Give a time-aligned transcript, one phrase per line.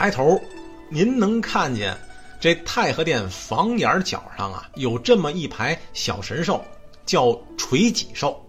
[0.00, 0.40] 抬头，
[0.88, 1.94] 您能看见
[2.40, 6.64] 这太和殿房檐角上啊，有这么一排小神兽，
[7.04, 8.42] 叫垂脊兽。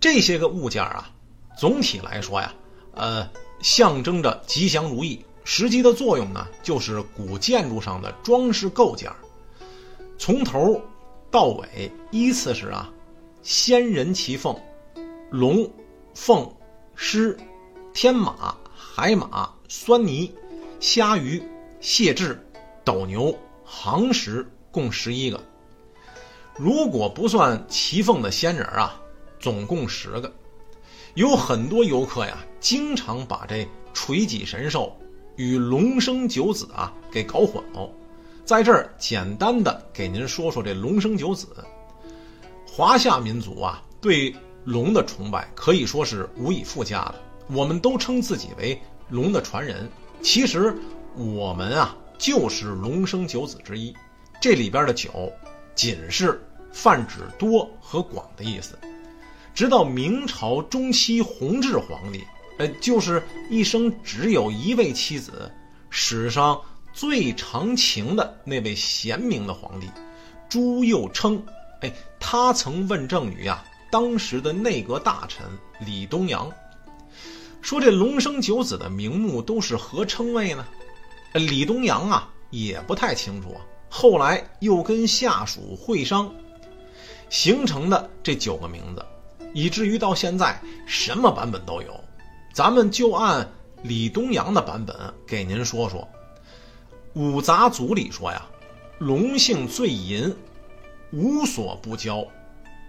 [0.00, 1.10] 这些个物件啊，
[1.54, 2.54] 总体来说呀，
[2.94, 3.28] 呃，
[3.60, 5.22] 象征着吉祥如意。
[5.44, 9.12] 实际的作用呢，就是古建筑上的装饰构件。
[10.16, 10.80] 从头
[11.30, 12.90] 到尾依次是啊，
[13.42, 14.58] 仙人骑凤、
[15.30, 15.70] 龙、
[16.14, 16.50] 凤、
[16.94, 17.38] 狮、
[17.92, 20.30] 天马、海马、狻猊、
[20.80, 21.42] 虾鱼、
[21.78, 22.34] 蟹豸、
[22.82, 25.38] 斗牛、行石，共十一个。
[26.56, 28.98] 如果不算齐凤的仙人啊，
[29.38, 30.32] 总共十个。
[31.14, 34.96] 有很多游客呀，经常把这垂脊神兽。
[35.36, 37.90] 与龙生九子啊给搞混了，
[38.44, 41.48] 在这儿简单的给您说说这龙生九子。
[42.66, 47.14] 华夏民族啊对龙的崇拜可以说是无以复加的，
[47.48, 49.90] 我们都称自己为龙的传人。
[50.22, 50.76] 其实
[51.14, 53.94] 我们啊就是龙生九子之一。
[54.40, 55.32] 这里边的九，
[55.74, 58.78] 仅是泛指多和广的意思。
[59.54, 62.24] 直到明朝中期弘治皇帝。
[62.58, 65.50] 呃，就是一生只有一位妻子，
[65.88, 66.60] 史上
[66.92, 69.88] 最长情的那位贤明的皇帝
[70.46, 71.40] 朱佑樘。
[71.80, 75.46] 哎，他曾问政于啊当时的内阁大臣
[75.86, 76.50] 李东阳，
[77.60, 80.66] 说这龙生九子的名目都是何称谓呢？
[81.34, 83.56] 李东阳啊也不太清楚。
[83.88, 86.32] 后来又跟下属会商，
[87.28, 89.04] 形成的这九个名字，
[89.52, 92.00] 以至于到现在什么版本都有。
[92.52, 93.48] 咱们就按
[93.82, 96.00] 李东阳的版本给您说说，
[97.14, 98.46] 《五杂组》里说呀，
[98.98, 100.34] 龙性最淫，
[101.12, 102.24] 无所不交，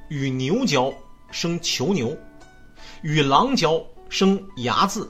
[0.09, 0.93] 与牛交
[1.31, 2.15] 生囚牛，
[3.01, 5.09] 与狼交生睚眦，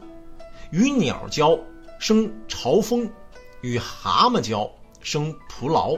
[0.71, 1.59] 与鸟交
[1.99, 3.11] 生朝风，
[3.59, 4.71] 与蛤蟆交
[5.01, 5.97] 生蒲牢，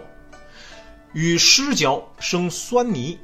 [1.13, 3.19] 与狮交生酸泥，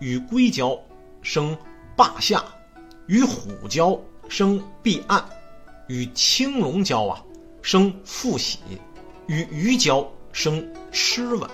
[0.00, 0.76] 与龟交
[1.22, 1.56] 生
[1.94, 2.44] 霸下，
[3.06, 3.96] 与虎交。
[4.28, 5.28] 生避暗，
[5.88, 7.20] 与青龙交啊，
[7.62, 8.58] 生复喜；
[9.26, 11.50] 与鱼交生吃稳。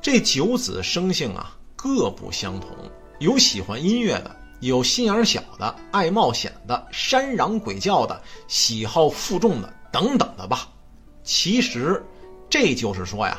[0.00, 2.70] 这九子生性啊，各不相同，
[3.18, 10.68] 有喜欢音乐的，有心眼小的，爱冒险的，山嚷鬼叫的，喜好负重的，等等的吧。
[11.22, 12.02] 其实，
[12.48, 13.38] 这就是说呀，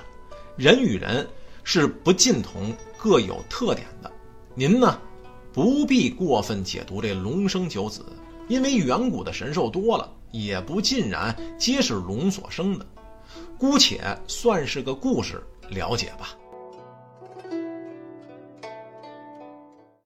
[0.55, 1.27] 人与人
[1.63, 4.11] 是不尽同，各有特点的。
[4.53, 4.99] 您呢？
[5.51, 8.05] 不必过分解读这龙生九子，
[8.49, 12.85] 因为远古的神兽多了，也不尽然皆是龙所生的，
[13.57, 16.35] 姑且算是个故事了解吧。